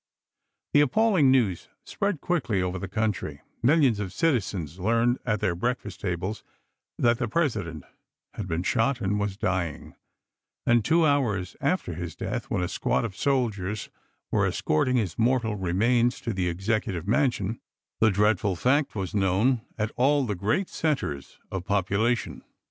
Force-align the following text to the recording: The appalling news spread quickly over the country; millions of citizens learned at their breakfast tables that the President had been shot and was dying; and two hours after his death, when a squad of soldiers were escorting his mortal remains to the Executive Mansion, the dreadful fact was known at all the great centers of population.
The 0.73 0.81
appalling 0.81 1.29
news 1.29 1.67
spread 1.83 2.21
quickly 2.21 2.59
over 2.59 2.79
the 2.79 2.87
country; 2.87 3.41
millions 3.61 3.99
of 3.99 4.11
citizens 4.11 4.79
learned 4.79 5.19
at 5.27 5.41
their 5.41 5.53
breakfast 5.53 6.01
tables 6.01 6.43
that 6.97 7.19
the 7.19 7.27
President 7.27 7.83
had 8.33 8.47
been 8.47 8.63
shot 8.63 8.99
and 8.99 9.19
was 9.19 9.37
dying; 9.37 9.93
and 10.65 10.83
two 10.83 11.05
hours 11.05 11.55
after 11.61 11.93
his 11.93 12.15
death, 12.15 12.49
when 12.49 12.63
a 12.63 12.67
squad 12.67 13.05
of 13.05 13.15
soldiers 13.15 13.89
were 14.31 14.47
escorting 14.47 14.95
his 14.95 15.19
mortal 15.19 15.55
remains 15.55 16.19
to 16.21 16.33
the 16.33 16.49
Executive 16.49 17.07
Mansion, 17.07 17.61
the 17.99 18.09
dreadful 18.09 18.55
fact 18.55 18.95
was 18.95 19.13
known 19.13 19.61
at 19.77 19.91
all 19.97 20.25
the 20.25 20.33
great 20.33 20.67
centers 20.67 21.37
of 21.51 21.63
population. 21.63 22.43